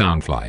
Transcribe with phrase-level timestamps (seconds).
[0.00, 0.48] Soundfly。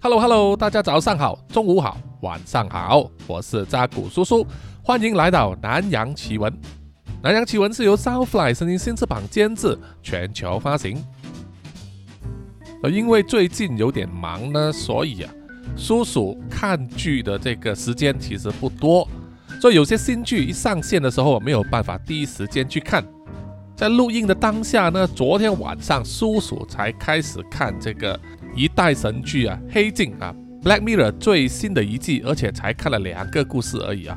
[0.00, 4.46] Hello Hello，大家早上好，中午好，晚上好，我是扎古叔叔，
[4.80, 6.56] 欢迎来到南洋奇闻。
[7.20, 11.04] 南洋奇闻是由 Soundfly 声音新翅膀监制，全球发行。
[12.84, 15.34] 呃，因为最近有点忙呢，所以啊，
[15.76, 19.08] 叔叔看剧的这个时间其实不多，
[19.60, 23.04] 所以有些新剧一上线的时候，没有办法第一时间去看。
[23.76, 28.18] 在录音的当下呢，昨天晚上叔叔才开始看这个
[28.54, 30.32] 一代神剧啊，《黑镜》啊，
[30.64, 34.16] 《Black Mirror》最新的一季，而且才看了两个故事而已啊。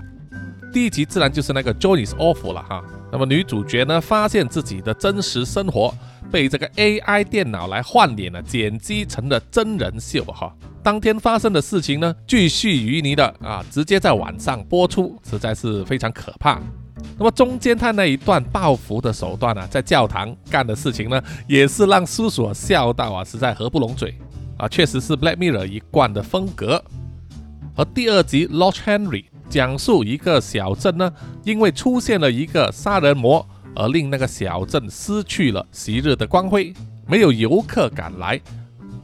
[0.72, 2.84] 第一集自然就是那个 Johnny's awful 了哈。
[3.12, 5.92] 那么女主角呢，发现自己的真实生活
[6.32, 10.54] 被这个 AI 电脑来换脸了，剪辑成了真人秀哈。
[10.84, 16.62] 当天发生的事情呢，继续于你的啊，直接在晚上播出，实在是非常可怕。
[17.18, 24.16] 那么中间他那一段报复的手段、啊，在教堂干的事情呢，也是让叔叔笑到啊，实在合不拢嘴
[24.58, 26.84] 啊，确实是 Black Mirror 一贯的风格。
[27.76, 31.12] 而第二集 Lost Henry 讲述一个小镇呢，
[31.44, 36.74] 因为出现了一个杀人魔，而令那个小镇失去了昔日的光辉，
[37.08, 38.40] 没有游客敢来。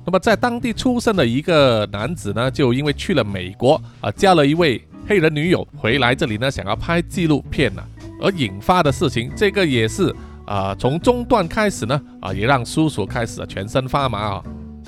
[0.05, 7.83] 那么在当地出生的一个男子呢，就因为去了美国啊，交了一位黑人女友，回来这里呢，想要拍纪录片呢、
[8.21, 10.15] 而引发的事情，这个也是
[10.45, 14.43] 啊，从中段开始呢，啊，也让叔叔开始全身发麻啊，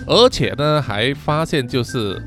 [0.08, 2.22] 而且呢，还发现就是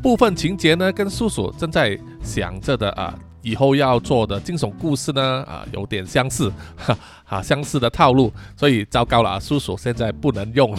[0.00, 10.72] 部分情节呢，跟叔叔正在想着的啊，以后要做的惊悚故事呢，啊，有点相似，哈 哈，相似的套路，所以糟糕了啊，叔叔现在不能用，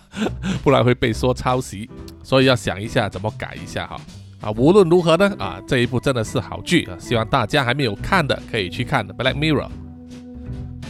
[0.62, 1.88] 不然会被说抄袭，
[2.22, 3.98] 所以要想一下怎么改一下哈。
[4.44, 9.68] 啊，无论如何呢，啊，这一部真的是好剧啊，希望大家还没有看的可以去看《Black Mirror》。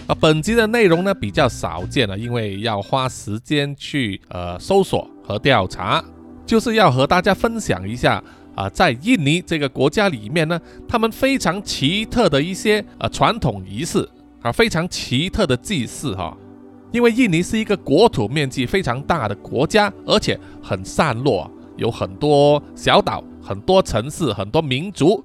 [0.08, 6.04] 啊，本集的内容呢比较少见了，因为要花时间去呃搜索和调查，
[6.44, 8.20] 就是要和大家分享一下
[8.56, 14.06] 啊，在印尼这个国家里面呢，他们非常奇特的一些呃传统仪式
[14.42, 16.36] 啊，非常奇特的祭祀哈。
[16.90, 23.22] 因为印尼是一个国土面积非常大的国家，而且很散落，有很多小岛。
[23.44, 25.22] 很多城市、很多民族、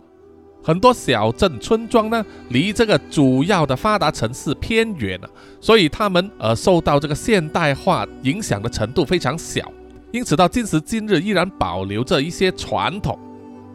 [0.62, 5.30] 很多小镇村庄呢，离这个主要的发达城市偏远了，
[5.62, 9.72] 所以他们呃受到这个现代化影响的程度非常小，
[10.12, 13.18] 因此到今时今日依然保留着一些传统，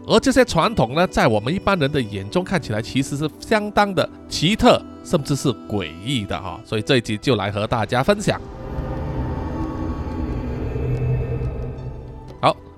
[0.06, 8.38] 而这些传统呢，在我们一般人的眼中看起来其实是相当的奇特，甚至是诡异的哈，所以这一集就来和大家分享。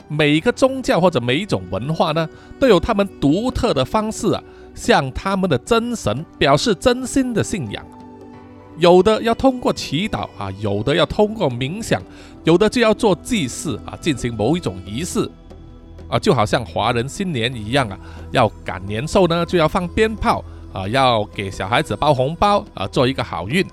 [0.08, 2.28] 每一个宗教或者每一种文化呢，
[2.60, 4.42] 都有他们独特的方式啊，
[4.74, 7.84] 向他们的真神表示真心的信仰。
[8.78, 12.00] 有的要通过祈祷啊，有的要通过冥想，
[12.44, 15.28] 有的就要做祭祀啊，进行某一种仪式
[16.08, 17.98] 啊，就好像华人新年一样啊，
[18.32, 23.66] 要赶年兽呢，就要放鞭炮啊，要给小孩子包红包啊，做一个好运，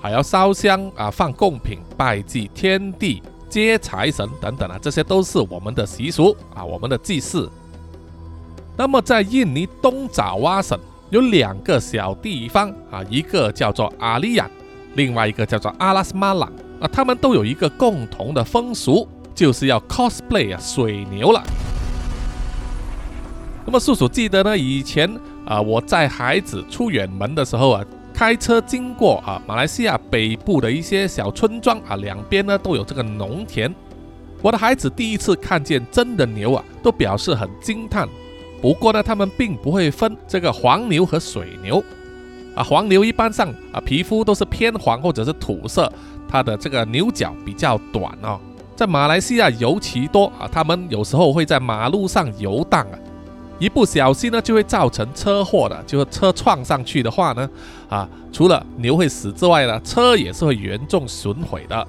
[0.00, 3.22] 还要烧香啊，放贡品，拜祭天地。
[3.50, 7.50] 接财神等等啊，这些都是我们的习俗啊，我们的祭祀。
[8.76, 10.78] 那么在印尼东爪哇省
[11.10, 14.48] 有两个小地方啊，一个叫做阿利亚，
[14.94, 16.50] 另外一个叫做阿拉斯马朗
[16.80, 21.42] 啊，他们都有一个共同的风俗，就是要 cosplay 啊水牛了。
[23.66, 25.10] 那么叔叔记得呢，以前
[25.44, 27.84] 啊我在孩子出远门的时候啊。
[28.20, 33.74] 开车经过啊，马来西亚北部的一些小村庄啊，两边呢都有这个农田。
[34.42, 38.06] 我的孩子第一次看见真的牛啊，都表示很惊叹。
[38.60, 41.82] 不过呢，他们并不会分这个黄牛和水牛
[42.54, 42.62] 啊。
[42.62, 45.90] 黄牛一般上啊，皮肤都是偏黄或者是土色，
[46.28, 48.38] 它的这个牛角比较短哦。
[48.76, 52.98] 在马来西亚尤其多啊，他们有时候会在马路上游荡啊。
[53.60, 55.80] 一不小心呢，就会造成车祸的。
[55.86, 57.48] 就是车撞上去的话呢，
[57.88, 61.86] 啊，除了牛会死之外呢，车也是会严重损毁的。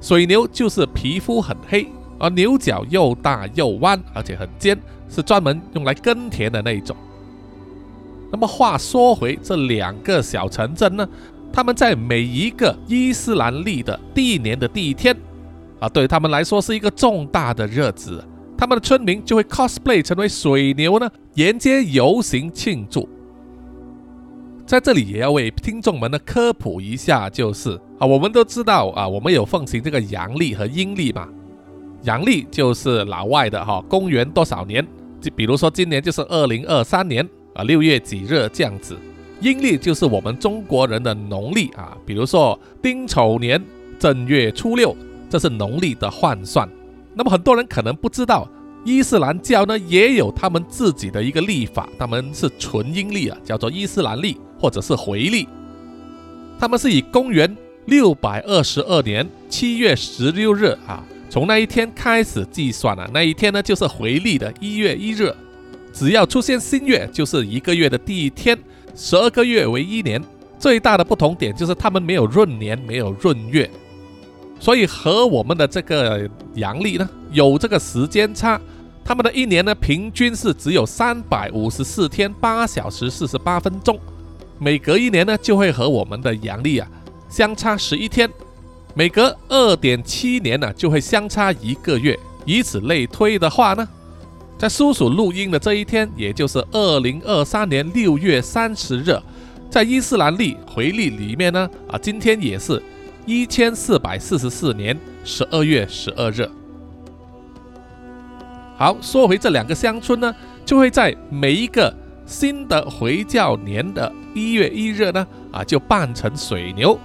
[0.00, 1.88] 水牛就是皮肤很黑，
[2.18, 4.76] 而牛角又大又弯，而且很尖，
[5.08, 6.94] 是专门用来耕田的那一种。
[8.30, 11.08] 那么话说回这两个小城镇呢，
[11.52, 15.16] 他们在每一个伊斯兰历的第一年的第一天，
[15.78, 18.22] 啊，对他们来说是一个重大的日子。
[18.58, 23.08] 他们的村民就会 cosplay 成为水牛呢，沿街游行庆祝。
[24.64, 31.28] 在这里也要为听众们呢科普一下，就是啊，我们都知道啊，我们有奉行这个阳历和阴历嘛。
[32.02, 34.84] 阳历就是老外的哈，公元多少年？
[35.20, 38.96] 就比如说今年就是二零二三年啊，六月几日这样子。
[39.40, 43.62] 阴历就是我们中国人的农历啊，比如说丁丑年
[43.98, 44.96] 正月初六，
[45.28, 46.68] 这是农历的换算。
[47.18, 48.46] 那么很多人可能不知道，
[48.84, 55.48] 伊斯兰教呢也有他们自己的一个历法，他们是纯阴历啊，叫做伊斯兰历或者是回历。
[56.60, 65.34] 他们是以公元六百二十二年七月十六日啊，从那一天开始计算啊，那一天呢就是回历的一月一日。
[65.92, 68.58] 只要出现新月，就是一个月的第一天。
[68.94, 70.22] 十二个月为一年，
[70.58, 73.70] 最大的不同点就是他们没有闰年，没有闰月，
[74.58, 78.60] 所以和我们的这个阳历呢有这个时间差。
[79.04, 83.98] 他们的一年呢平均是只有三百五十四天八小时四十八分钟，
[84.58, 86.88] 每隔一年呢就会和我们的阳历啊
[87.28, 88.28] 相差十一天，
[88.94, 93.88] 每隔二点七年呢就会相差一个月，以此类推的话呢。
[94.58, 99.14] 在叔叔录音的这一天，也就是二零二三年六月三十日，
[99.70, 102.82] 在伊斯兰历回历里面呢，啊，今天也是
[103.26, 106.48] 一千四百四十四年十二月十二日。
[108.76, 110.32] 好，说回这两个乡村呢，
[110.64, 111.92] 就会在每一个
[112.24, 116.96] 新的回教年的一月一日呢，啊，就扮成水牛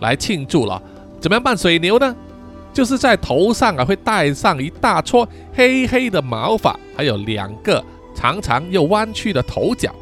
[0.00, 0.80] 来庆祝了。
[1.18, 2.14] 怎么样扮水牛呢？
[2.74, 7.82] 就是在头上啊，会戴上一大撮黑黑的毛发，还有两个
[8.14, 9.94] 长长又弯曲的头角，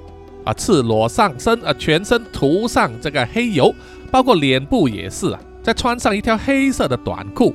[0.45, 3.73] 啊，赤裸上身啊，全身涂上这个黑油，
[4.11, 7.55] 包括脸部也是啊，再穿上一条黑色的短裤，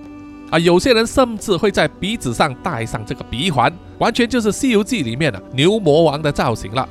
[0.51, 6.87] 啊，有些人甚至会在鼻子上戴上这个鼻环，完全就是《西游记》里面的牛魔王的造型了。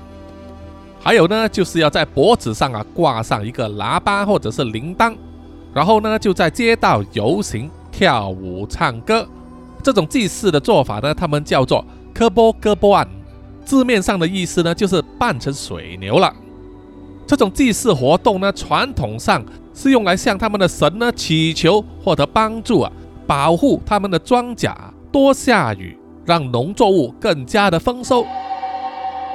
[1.01, 5.15] 还有呢，就是要在脖子上啊挂上一个喇叭或者是铃铛，
[5.73, 7.71] 然后呢，就在街道游行。
[7.93, 9.25] 跳舞、唱歌，
[9.81, 13.07] 这种祭祀的做法呢，他们叫做科波戈波安，
[13.65, 16.35] 字面上的意思呢，就是扮成水牛了。
[17.29, 22.93] 这种祭祀活动呢，传统上是用来向他们的神呢祈求，获得帮助啊，
[23.27, 24.75] 保护他们的庄稼
[25.11, 28.27] 多下雨，让农作物更加的丰收。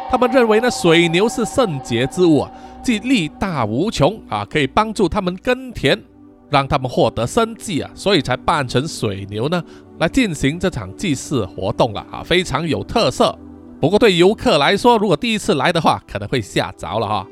[0.09, 2.51] 他们认为呢，水牛是圣洁之物啊，
[2.83, 6.01] 即力大无穷啊，可以帮助他们耕田。
[6.49, 9.61] 让他们获得生计啊，所以才扮成水牛呢，
[9.99, 13.37] 来进行这场祭祀活动了啊，非常有特色。
[13.81, 17.27] 不过对游客来说，如果第一次来的话，可能会吓着了哈。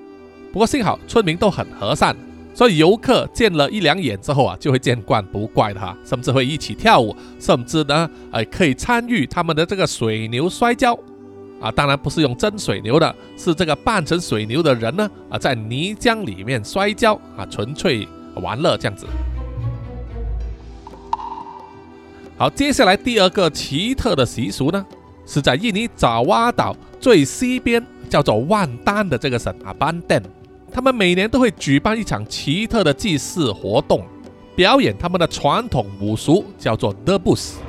[0.52, 2.13] 不过幸好村民都很和善，
[2.56, 10.98] 所以游客见了一两眼之后啊，就会见惯不怪的哈，甚至会一起跳舞，甚至呢，哎，可以参与他们的这个水牛摔跤
[11.62, 11.69] 啊。
[11.69, 18.07] 当然不是用真水牛的，是这个扮成水牛的人呢啊，在泥浆里面摔跤啊，纯粹。
[18.42, 19.07] 玩乐这样子，
[22.38, 24.86] 好，接下来第二个奇特的习俗呢，
[25.25, 30.22] 是在印尼爪哇岛最西边叫做万丹的这个省阿班登，
[30.75, 34.06] 他们每年都会举办一场奇特的祭祀活动，
[34.57, 37.62] 表演他们的传统武术，叫做德布斯。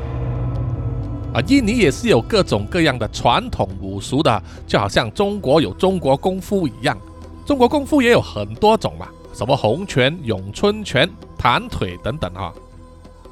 [1.33, 6.99] 啊，印尼也是有各种各样的传统武术的，就好像中国有中国功夫一样，
[7.47, 9.07] 中国功夫也有很多种嘛。
[9.33, 12.53] 什么洪拳、咏春拳、弹腿等等啊？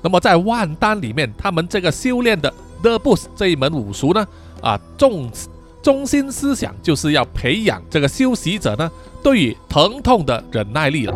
[0.01, 2.49] 那么在万丹里面，他们这个修炼的
[2.81, 4.25] The Bus 这一门武术呢，
[4.61, 5.29] 啊，重
[5.85, 8.91] 中心思想就是要培养这个修习者呢，
[9.23, 11.15] 对于疼痛的忍耐力了。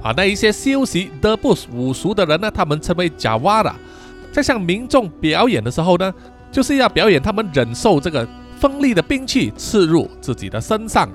[0.00, 3.72] 啊，那一些修习 The Bus 武术的人呢，他们称为 Jawara，
[4.30, 6.14] 在向民众表演的时候呢，
[6.52, 8.24] 就是要表演他们忍受这个
[8.60, 11.08] 锋利的兵器刺入自己的身上。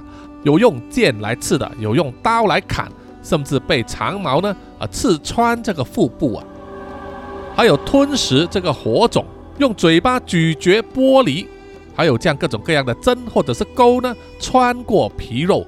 [0.43, 2.91] 有用剑来刺的，有用刀来砍，
[3.24, 6.43] 甚至被长矛呢啊刺穿这个腹部啊，
[7.55, 9.25] 还有吞食这个火种，
[9.57, 11.48] 用嘴巴咀嚼玻璃，
[11.95, 15.65] 还有这样各种各样的针或者是钩呢穿过皮肉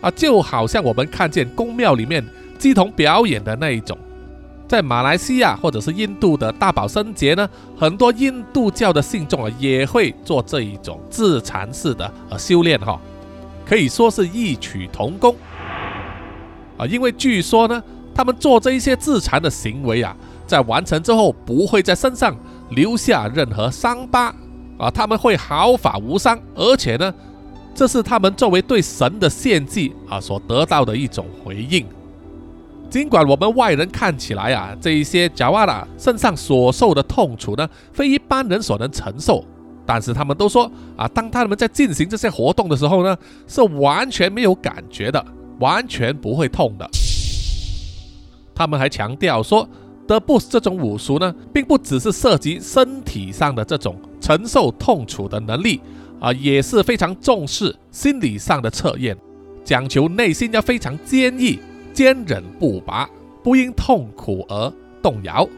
[0.00, 2.24] 啊，就好像我们看见宫庙里面
[2.58, 3.96] 鸡童表演的那一种。
[4.66, 12.98] 在马来西亚或者是印度的大宝生节呢，很多印度教的信众啊也会做这一种自残式的呃修炼哈。
[13.66, 15.34] 可以说是异曲同工
[16.78, 17.82] 啊，因为据说呢，
[18.14, 22.34] 他们做这一些自残的行为啊，在完成之后不会在身上
[22.70, 24.34] 留下任何伤疤
[24.80, 27.14] 啊，他们会毫发无伤，而且呢，
[27.74, 31.86] 这是他们作为对神的献祭啊所得到的一种回应。
[32.88, 39.44] 尽管我们外人看起来啊，这一些贾瓦拉身上所受的痛楚呢，非一般人所能承受。
[39.86, 45.24] 但是他们都说啊，当他们在进行这些活动的时候呢，是完全没有感觉的，
[45.58, 46.88] 完全不会痛的。
[48.54, 49.68] 他们还强调说
[50.06, 53.96] ，The b o s 这种武术呢，并不只是涉及身体上的这种
[54.30, 55.80] 承受痛楚的能力
[56.20, 59.16] 啊，也是非常重视心理上的测验，
[59.64, 61.58] 讲求内心要非常坚毅、
[61.92, 63.10] 坚韧不拔，
[63.42, 64.72] 不因痛苦而
[65.02, 65.48] 动摇。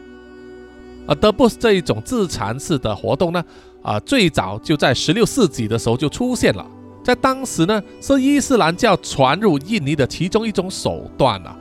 [1.05, 3.45] 啊德布斯这一种自残式的活动呢，
[3.83, 6.65] 啊，最早就在十六世纪的时候就出现了，
[7.03, 11.55] 在当时呢，是伊斯兰教传入印尼的其中一种手段了，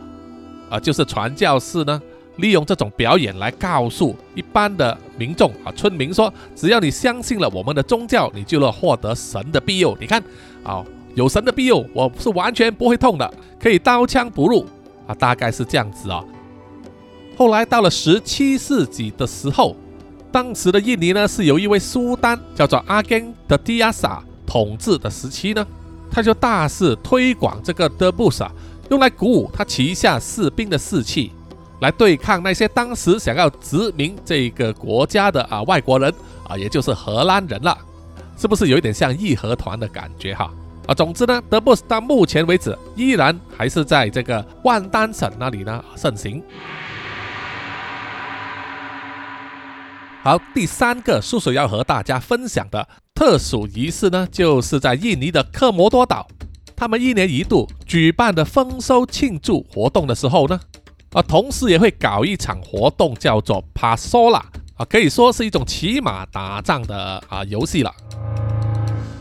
[0.71, 2.01] 啊，就是传教士呢，
[2.43, 9.97] 利用这种表演来告诉一般的民众啊，村民说，只要你相信了我们的宗教，你就能获得神的庇佑。
[10.01, 10.21] 你看，
[10.65, 10.85] 啊，
[11.15, 14.67] 有神的庇佑，我是完全不会痛的，可以刀枪不入
[15.07, 16.23] 啊，大概是这样子啊。
[17.37, 19.77] 后来到了十七世纪的时候，
[20.33, 25.65] 当时的印尼呢是由一位苏丹叫做阿根的迪亚萨统治的时期呢，
[26.11, 28.51] 他就大肆推广这个德布萨，
[28.91, 31.31] 用来鼓舞他旗下士兵的士气，
[31.83, 36.15] 来对抗那些当时想要殖民这个国家的啊外国人
[36.49, 37.77] 啊，也就是荷兰人了，
[38.39, 40.49] 是不是有一点像义和团的感觉哈？
[40.87, 46.41] 啊，总之呢，德布斯到目前为止依然还是在这个万丹省那里呢盛行。
[50.23, 56.29] 好，第三个叔叔要和大家分享的特殊仪式呢，就是在印尼的科摩多岛，
[56.77, 60.61] 他们一年一度举办的丰收庆祝活动的时候呢，
[61.13, 64.39] 啊，同时也会搞一场活动，叫做帕索拉
[64.77, 67.93] 啊，可以说是一种骑马打仗的啊游戏了。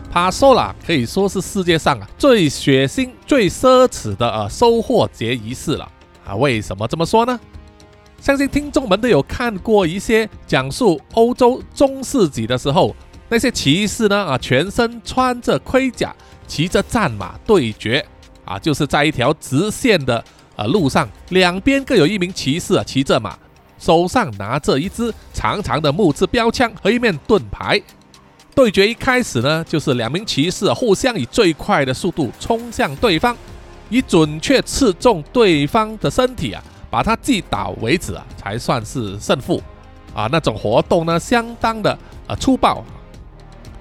[0.09, 5.89] 帕索拉可以说是世界上啊最血腥、最奢侈的呃收获节仪式了
[6.25, 6.35] 啊。
[6.35, 7.39] 为什么这么说呢？
[8.19, 12.95] 相信听众们都有看过一些讲述欧洲中世纪的时候，
[13.27, 18.05] 那些骑士呢啊，全身穿着盔甲，骑着战马对决
[18.45, 20.23] 啊，就是在一条直线的
[20.55, 23.37] 呃路上，两边各有一名骑士啊骑着马，
[23.79, 27.81] 手上拿着一支长长的木质标枪和一面盾牌。
[28.53, 33.35] 对决一开始呢，就是两名骑士互相以最快的速度冲向对方，
[33.89, 36.63] 以准确刺中对方的身体啊。
[36.91, 39.63] 把他击倒为止啊，才算是胜负
[40.13, 40.27] 啊！
[40.29, 42.83] 那种活动呢，相当的呃粗暴。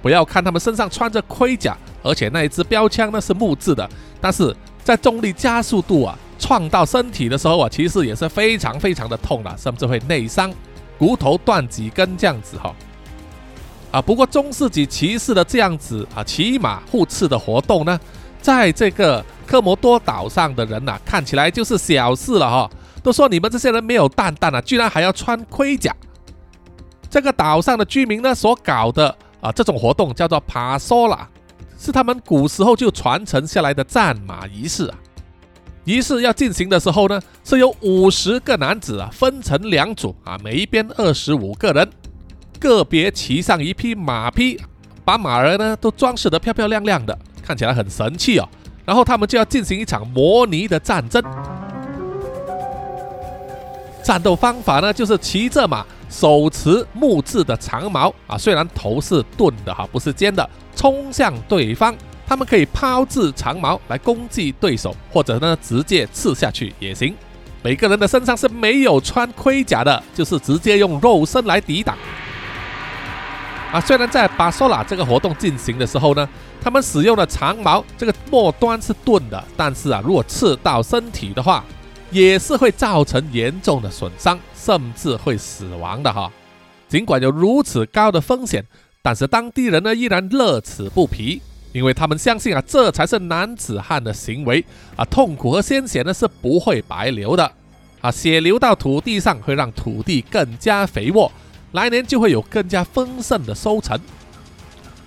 [0.01, 10.53] 不要看他们身上穿着盔甲，而且那一支标枪呢是木质的，但是在重力加速度啊撞到身体的时候啊，其实也是非常非常的痛的，甚至会内伤，
[10.99, 12.75] 骨头断几根这样子哈。
[13.93, 18.01] 啊，不过中世纪骑士的这样子啊骑马互刺的活动呢，
[18.41, 22.71] 在这个科摩多岛上的人呐，看起来就是小事了哈。
[23.03, 25.95] 都说你们这些人没有蛋蛋啊，居然还要穿盔甲。
[27.09, 31.29] 这个岛上的居民呢所搞的啊这种活动叫做爬索拉，
[31.79, 34.99] 是他们古时候就传承下来的战马仪式啊。
[35.85, 41.89] 仪式要进行的时候呢，是由五十个男子啊分成两组啊，每一边二十五个人，
[42.59, 44.61] 个别骑上一匹马匹，
[45.05, 48.49] 把马儿呢都装饰得漂漂亮亮的，看起来很神气哦。
[48.85, 51.23] 然后他们就要进行一场模拟的战争。
[54.03, 61.95] 战斗方法呢，就是骑着马，手持木质的长矛啊，虽然头是钝的哈，不是尖的，冲向对方。
[62.31, 67.13] 他们可以抛掷长矛来攻击对手，或者呢直接刺下去也行。
[67.61, 71.99] 每个人的身上是没有穿盔甲的，就是直接用肉身来抵挡。
[73.73, 76.29] 啊，虽然在巴索拉这个活动进行的时候呢，
[76.63, 81.65] 他们使用的长矛这个末端是钝的，但是啊，如果刺到身体的话，
[82.13, 86.31] 也是会造成严重的损伤，甚至会死亡的哈。
[86.89, 88.65] 尽管有如此高的风险，
[89.03, 91.43] 但是当地人呢依然乐此不疲，
[91.73, 94.65] 因为他们相信啊，这才是男子汉的行为
[94.97, 95.05] 啊。
[95.05, 97.53] 痛苦和鲜血呢是不会白流的
[98.01, 101.31] 啊，血流到土地上会让土地更加肥沃，
[101.73, 103.99] 来年就会有更加丰盛的收成。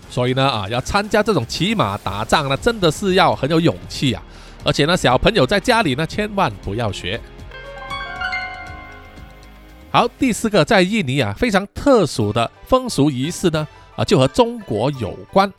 [0.10, 4.24] 所以呢啊，要参加这种骑马打仗呢，真的是要很有勇气啊。
[4.64, 7.20] 而且呢，小朋友在家里呢，千万不要学。
[9.92, 15.52] 好，第四个在印尼啊，非常特殊的风俗仪式呢，啊，就和中国有关。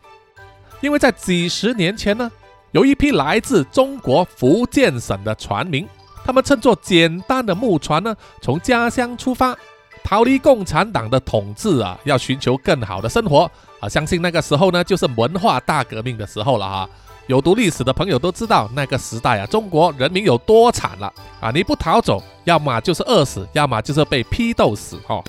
[0.80, 2.30] 因为在几十年前呢，
[2.72, 5.86] 有一批来自中国福建省的船民，
[6.24, 9.56] 他们乘坐简单的木船呢，从家乡出发，
[10.02, 13.50] 逃离共产党的统治啊，要寻求更好的生活
[13.80, 13.88] 啊。
[13.88, 16.88] 相信那个时候呢，就是文化大革命的时候了哈。
[17.26, 21.50] 有读历史的朋友都知道，那个时代啊，中国人民有多惨了啊！
[21.50, 25.22] 你不逃走，要么就是饿死，要么就是被批斗死哦。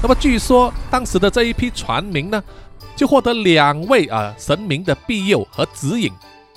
[0.00, 2.40] 那么据说当时的这一批船民呢，
[3.00, 6.12] 就获得两位啊神明的庇佑和指引。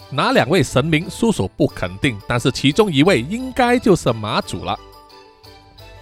[0.09, 4.77] 哪两位神明，叔叔不肯定，但是其中一位应该就是马祖了。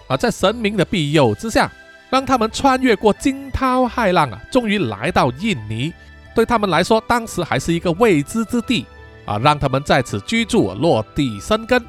[0.07, 1.71] 啊，在神明的庇佑之下，
[2.09, 5.93] 让他们穿越过惊涛骇浪啊，终于来到印尼。
[6.33, 8.87] 对他们来说，当时还是一个未知之地
[9.25, 11.79] 啊，让他们在此居住、落地生根。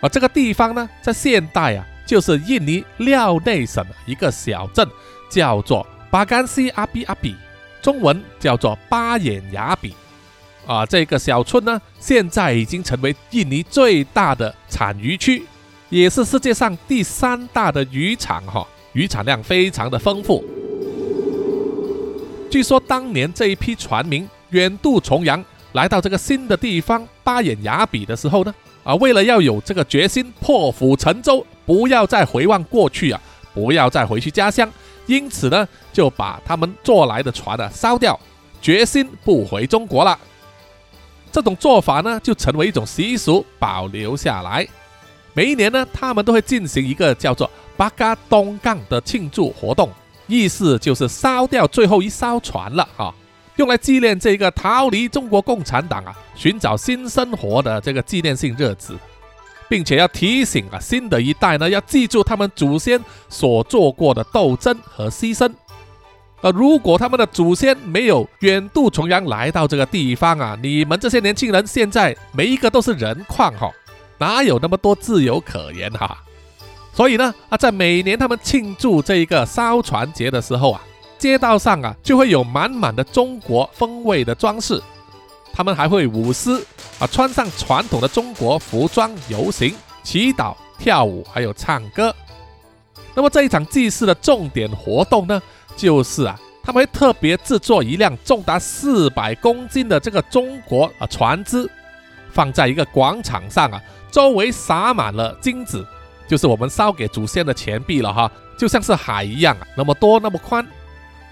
[0.00, 4.84] 啊这个地方呢，在现代啊，就是印尼廖内省一个小镇，
[5.30, 7.34] 叫做巴干西阿比阿比，
[7.82, 9.94] 中文叫做巴眼牙比。
[10.66, 15.42] 啊，这个小村呢，现在已经成为印尼最大的产渔区，
[15.88, 20.44] 也是世界上第三大的渔场哈，渔产量非常的丰富。
[22.50, 31.44] 据说当年这一批船民远渡重洋来到这个新的地方巴眼牙比的时候呢，啊，为了要有这个决心破釜沉舟。
[31.66, 33.20] 不要再回望过去啊！
[33.52, 34.66] 不要再回去家乡，
[35.08, 38.18] 因此呢，就把他们坐来的船啊烧掉，
[38.62, 40.16] 决心不回中国了。
[41.32, 44.68] 这种做法呢，就成为一种习俗，保留下来。
[45.32, 49.90] 每一年呢，他们都会进行一个叫做“巴嘎东杠”的庆祝活动，
[50.26, 53.14] 意思就是烧掉最后一艘船了哈，
[53.56, 58.98] 用来纪念这个逃离中国共产党啊，寻找新生活的这个纪念性日子。
[59.68, 65.50] 并且要提醒啊，新的一代呢，要记住他们祖先所做过的斗争和牺牲。
[66.40, 73.70] 呃，如果他们的祖先没有远渡重洋来到这个地方啊，你们这些年轻人现在每一个都是人矿哈，
[74.18, 76.16] 哪有那么多自由可言哈？
[76.92, 80.80] 所以呢，啊，在每年他们庆祝这一个烧船节的时候啊，
[81.18, 84.80] 街道上啊就会有满满的中国风味的装饰。
[85.52, 86.64] 他们还会舞狮
[86.98, 92.14] 啊，穿上传统的中国服装游行、祈祷、跳舞，还有唱歌。
[93.14, 95.40] 那么这一场祭祀的重点活动呢，
[95.76, 101.70] 就是啊，他们会特别制作一辆重达四百公斤的这个中国啊船只，
[102.32, 105.86] 放在一个广场上啊，周围撒满了金子，
[106.28, 110.66] 就是我们烧给祖先的钱币了哈，就像是海一样啊，那么多那么宽，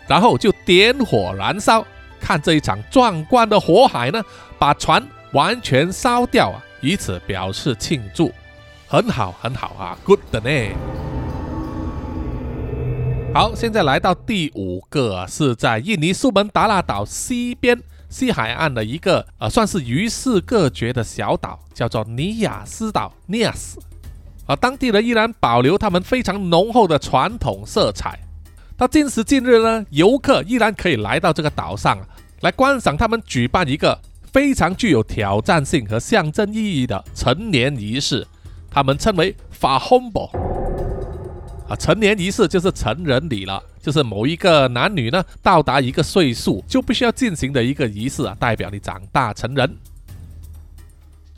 [0.06, 1.84] 然后就点火燃烧。
[2.18, 4.20] 看这一场壮观的火海呢，
[4.58, 8.32] 把船完全烧掉啊，以此表示庆祝，
[8.86, 10.50] 很好很好啊，good 的呢。
[13.34, 23.74] 好，现在来到第五个，是在印尼苏门答腊岛西边西海岸的一个呃，算是与世隔绝的小岛，叫做尼亚斯岛 （Nias）。
[24.46, 28.18] 啊，当地人依然保留他们非常浓厚的传统色彩。
[28.76, 31.98] 到今时今日呢，游客依然可以来到这个岛上，
[32.40, 33.98] 来观赏他们举办一个
[34.36, 38.26] 非常具有挑战性和象征意义的成年仪式，
[38.70, 40.30] 他们称为法轰博。
[41.66, 49.74] 啊，成年仪式就是成人礼了，就是某一个男女呢到达一个岁数就必须要进行的一个仪式啊，代表你长大成人。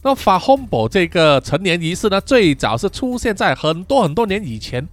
[0.02, 4.84] 那法轰博这个成年仪式呢，最早是出现在很多很多年以前。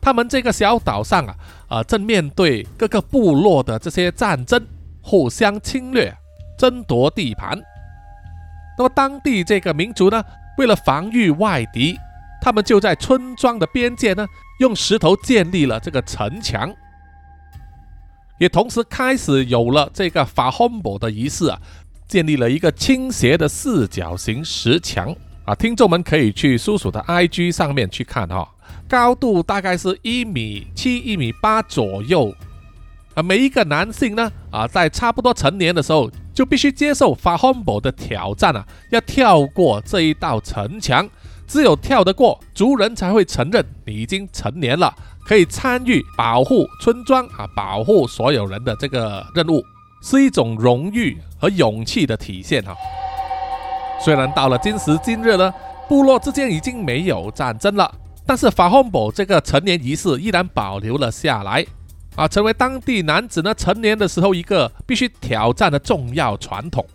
[0.00, 1.36] 他们这个小岛上啊，
[1.68, 4.60] 啊，正面对各个部落的这些战争，
[5.00, 6.12] 互相侵略，
[6.62, 7.60] 争夺地盘。
[8.78, 10.22] 那么当地这个民族呢，
[10.56, 11.98] 为了防御外敌，
[12.40, 14.24] 他们就在村庄的边界呢，
[14.60, 16.72] 用石头建立了这个城墙，
[18.38, 21.58] 也同时开始有了这个法轰博的仪式啊，
[22.06, 25.12] 建立了一个倾斜的四角形石墙
[25.44, 25.52] 啊。
[25.56, 28.48] 听众们可以去叔叔的 IG 上面去看哈。
[28.88, 32.32] 高度大概是一米七、一米八左右，
[33.14, 41.08] 啊，每一个男性呢，啊，在差不多成年的时候，就必须接受法洪博的挑战啊，要跳过这一道城墙，
[41.46, 44.94] 只有跳得过，族人才会承认你已经成年了，
[45.26, 49.62] 可以参与保护村庄啊，保护所有人的这个任务，
[50.02, 52.74] 是一种荣誉和勇气的体现啊。
[54.00, 55.52] 虽然到了今时今日呢，
[55.88, 57.92] 部落之间已经没有战争了。
[58.24, 61.66] 但是法洪博这个成年仪式依然保留了下来，
[62.14, 66.86] 啊，成为当地男子呢成年的时候一个必须挑战的重要传统。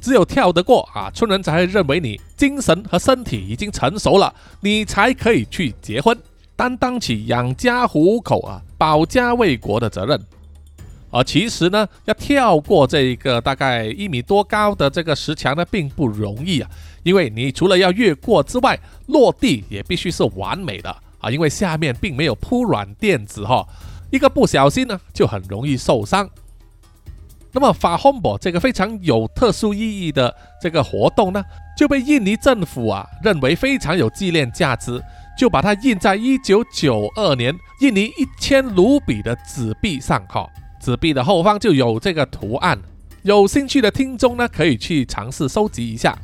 [0.00, 6.18] 只有跳得过啊，村人才会认为你精神和身体已经成熟了，你才可以去结婚，
[6.54, 10.20] 担当起养家糊口啊、保家卫国的责任。
[11.10, 16.68] 而其实呢，要跳过这一个大概一米多高的这个石墙呢，并不容易啊。
[17.02, 20.90] 因为你除了要越过之外，落地也必须是完美的
[21.20, 21.30] 啊！
[21.30, 23.66] 因为下面并没有铺软垫子哈，
[24.14, 26.30] 一个不小心呢，就很容易受伤。
[27.50, 31.42] 那么法洪博这个非常有特殊意义的这个活动呢，
[31.76, 35.02] 就被印尼政府啊认为非常有纪念价值，
[35.36, 40.48] 就把它印在一九九二年印尼一千卢比的纸币上哈。
[40.80, 42.80] 纸币的后方就有这个图案，
[43.22, 46.16] 有兴趣的听众呢，可以去尝试收集一下。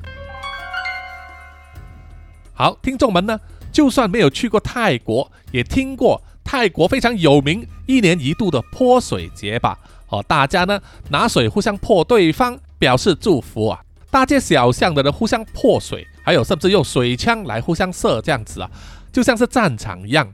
[2.53, 3.41] 好，听众们呢，
[3.73, 9.79] 就算没有去过泰国，也听过泰国非常有名一年一度的泼水节吧？
[10.09, 13.81] 哦，大家呢拿水互相泼对方，表示祝福啊！
[14.11, 18.69] 大街小巷的人互相泼水，还有甚至用水枪来互相射，这样子啊，
[19.13, 20.29] 就像是战场一样。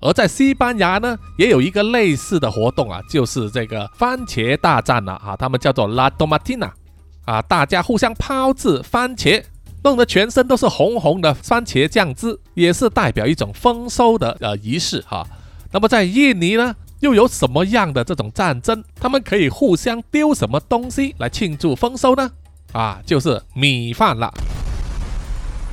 [0.00, 6.70] 而在西班牙呢，也有一个类似的活动啊，就是这个番茄大战了啊，他们叫做 La Tomatina
[7.26, 9.44] 啊，大家互相抛掷番茄，
[9.82, 15.26] 弄得全身都是红红的番茄酱汁，也是代表一种丰收的呃仪式哈。
[15.72, 18.82] 那么在印尼呢，又有什么样的这种战争？
[18.96, 22.30] 他们可以互相丢什么东西来庆祝丰收呢？
[22.72, 24.32] 啊，就是米饭了。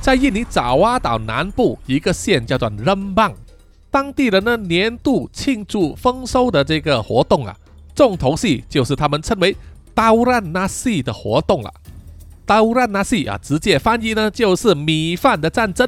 [0.00, 3.34] 在印尼爪哇岛南部一个县叫做 Rembang。
[3.90, 7.56] 当地人呢年度庆祝丰收的这个活动啊，
[7.94, 9.56] 重头戏就是他们称为
[9.94, 11.72] “刀烂纳西”的活动了。
[12.48, 15.86] 刀烂纳西啊，直接翻译呢就是米饭的战争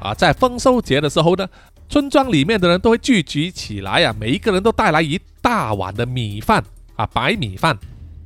[0.00, 0.14] 啊。
[0.14, 1.44] 在丰收节的时候呢，
[1.88, 6.62] 村庄里面的人都会聚集起来啊，每一个人都带来一大碗的米饭
[6.94, 7.76] 啊，白米饭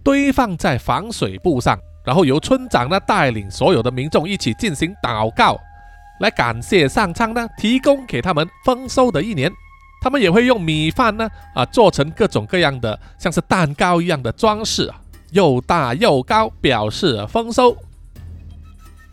[0.04, 5.58] 堆放在防水布上，然后由村长呢带领所有的民众一起进行祷告。
[6.20, 9.50] 来感谢上苍呢，提供给他们丰收的一年。
[10.02, 15.00] 他们也会用米饭呢，啊，做成各种各样的像是蛋糕一样的装饰啊，
[15.36, 17.76] 又大又高，表示丰收。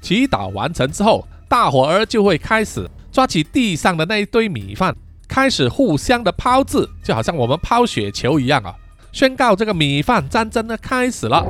[0.01, 4.95] 祈祷完成之后，大伙儿就会开始抓起地上的那一堆米饭，
[5.27, 8.73] 开始互相的抛掷，就好像我们抛雪球一样啊，
[9.11, 11.45] 宣告这个米饭战争呢开始了。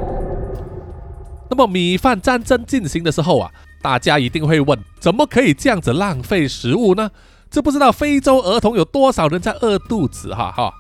[1.52, 3.52] 那么米饭战争进行的时候啊。
[3.84, 7.12] 大家一定会问，怎么可以这样子浪费食物呢？
[7.52, 10.34] 知不知道非洲儿童有多少人在饿肚子？
[10.34, 10.74] 哈哈。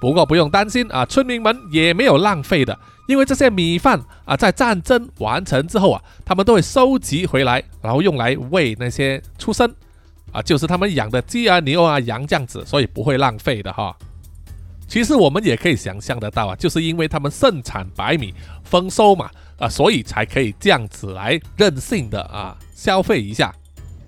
[0.00, 9.68] 不过不用担心啊，村民们也没有浪费的，因为这些米饭啊，在战争完成之后啊，他们都会收集回来，然后用来喂那些畜生
[10.30, 13.96] 啊，就是他们养的鸡啊、牛啊、羊这样子，所以不会浪费的哈。
[14.86, 19.28] 其实我们也可以想象得到啊，就是因为他们盛产白米，丰收嘛。
[19.58, 23.52] 啊，所以才可以这样子来任性的啊消费一下，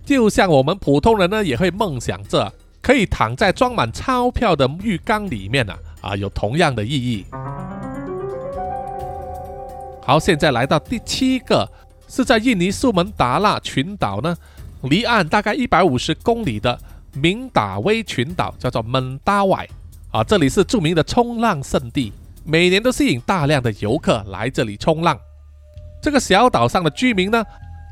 [0.05, 7.27] 就像我们普通人呢，也会梦想着可以躺在装满钞票的浴缸里面呢，啊，有同样的意义。
[10.11, 11.71] 好，现在来到第七个，
[12.09, 14.37] 是在印尼苏门答腊群岛呢，
[14.83, 16.77] 离岸大概一百五十公里的
[17.15, 19.65] 明达威群岛，叫做蒙达外
[20.11, 25.17] 啊，这里是著名的冲浪圣地，每年都吸引大量的游客来这里冲浪。
[26.03, 27.45] 这个小岛上的居民呢，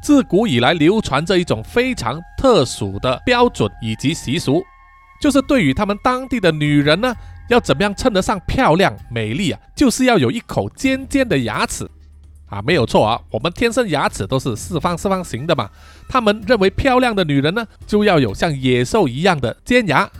[0.03, 4.61] 自古以来流传着一种非常特殊的标准以及习俗，
[5.21, 7.15] 就是对于他们当地的女人呢，
[7.49, 11.89] 要怎么样称得上漂亮美丽啊，就是要有一口尖尖的牙齿
[12.49, 15.71] 啊，没有错啊，我们天生牙齿都是四方四方形的嘛，
[16.09, 20.11] 他们认为漂亮的女人呢，就要有像野兽一样的尖牙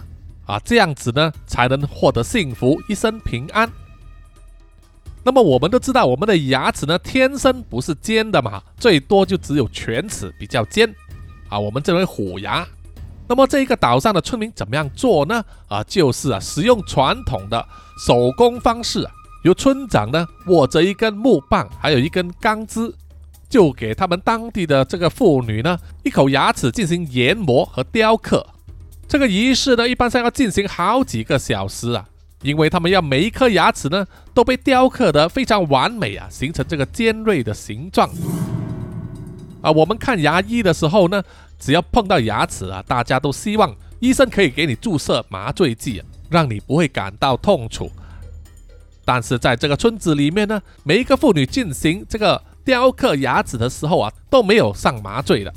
[0.45, 3.71] 啊，这样子呢，才能获得幸福，一生平安。
[5.25, 10.95] 那么我们都知道，我们的牙齿呢天生不是尖的嘛，最多就只有犬齿比较尖
[11.49, 12.67] 啊，我们称为虎牙。
[13.27, 15.45] 那么这个岛上的村民怎么样做呢？
[15.67, 17.63] 啊，就是啊，使用传统的
[18.07, 19.13] 手工方式啊，
[19.49, 22.95] 由村长呢握着一根木棒，还有一根钢枝，
[23.49, 28.47] 就给他们当地的这个妇女呢一口牙齿进行研磨和雕刻。
[29.09, 32.07] 这个仪式呢，一般上要进行好几个小时啊。
[32.43, 38.09] 因为他们要每一颗牙齿呢都被雕刻得非常完美啊，形成这个尖锐的形状
[39.61, 39.73] 啊。
[39.73, 41.21] 我们看牙医的时候呢，
[41.59, 47.91] 只要碰到牙齿啊，大家都希望医生可以给你注射麻醉剂，让你不会感到痛楚。
[49.09, 55.51] 但是在这个村子里面呢，每一个妇女进行这个雕刻牙齿的时候啊，都没有上麻醉的，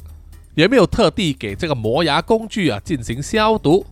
[0.55, 3.85] 也没有特地给这个磨牙工具啊进行消毒。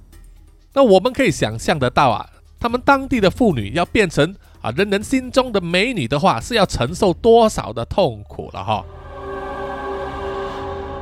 [0.71, 2.25] 那我们可以想象得到啊。
[2.57, 8.85] 他们当地的妇女要变成啊人人心中的美女的话，是要承受多少的痛苦了哈？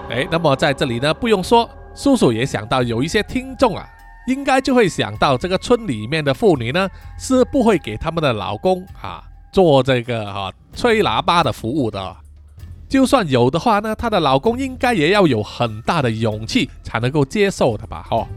[0.10, 3.88] 哎，那么在这里呢，不用说，叔叔也想到有一些听众啊，
[4.28, 6.88] 应该就会想到这个村里面的妇女呢，
[7.18, 12.16] 是不会给他们的老公啊做这个哈吹喇叭的服务的。
[12.90, 18.04] 就算有的话呢，她的老公应该也要有很大的勇气才能够接受的吧？
[18.04, 18.28] 哈。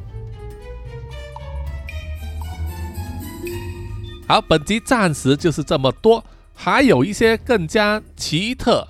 [4.26, 6.24] 好，本集暂时就是这么多，
[6.55, 8.87] 还有一些更加奇特、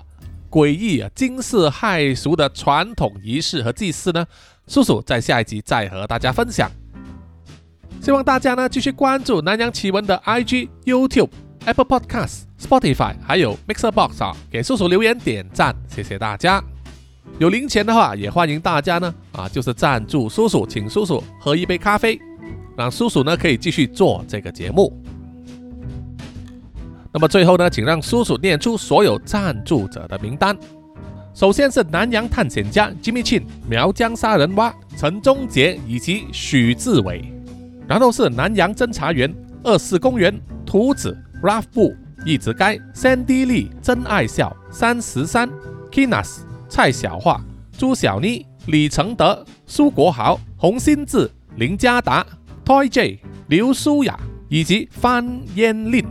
[0.49, 4.25] 诡异啊、惊世骇俗的传统仪式和祭祀呢。
[4.67, 6.71] 叔叔在下一集再和大家分享。
[8.01, 11.29] 希望大家呢继续关注南洋奇闻的 IG、YouTube、
[11.65, 16.63] Apple Podcasts、Spotify，还有 Mixer Box 啊，给叔叔留言点赞，谢谢大家。
[17.37, 22.19] 有零钱的话，也欢迎大家呢啊，就是赞助叔叔，请叔叔喝一杯咖啡，
[22.75, 24.91] 让叔叔呢可以继续做这个节目。
[27.13, 30.57] 那么最后呢，请让叔叔念出所有赞助者的名单。
[31.35, 37.31] 首先是南洋探险家 Jimmy Chin、苗疆杀人蛙陈忠杰以及许志伟，
[37.87, 40.33] 然后是南洋侦查员二四公园
[40.65, 41.93] 图子 Ralph 布、
[42.25, 45.49] 一直该 Sandy 丽、真爱笑三十三
[45.91, 46.39] Kinas、
[46.69, 47.41] 蔡小桦、
[47.77, 52.25] 朱小妮、李承德、苏国豪、洪新志、林家达、
[52.65, 56.05] Toy J、刘舒雅以及范嫣令。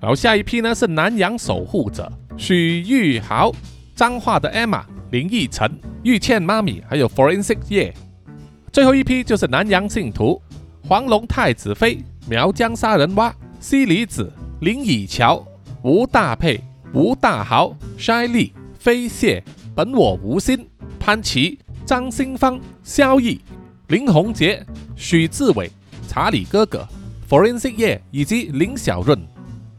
[0.00, 3.52] 然后下一批呢是南洋守护者许玉豪。
[3.94, 7.94] 脏话的 Emma、林奕晨、玉倩妈咪，还有 Forensic 叶，
[8.70, 10.38] 最后一批就是南洋信徒
[10.88, 15.44] 黄龙太子妃、苗疆杀人蛙、西里子、林以乔、
[15.82, 16.60] 吴大佩、
[16.94, 19.42] 吴大豪、筛利、飞蟹、
[19.74, 20.64] 本我无心、
[21.00, 23.40] 潘琪、张新芳、萧毅、
[23.88, 25.68] 林宏杰、许志伟、
[26.06, 26.86] 查理哥哥、
[27.28, 29.18] Forensic 叶以及林小润，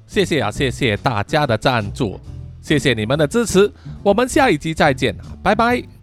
[0.08, 2.20] 谢谢啊，谢谢大家的赞助。
[2.62, 3.72] 谢谢你们的支持，
[4.04, 5.97] 我们下一集再见，拜拜。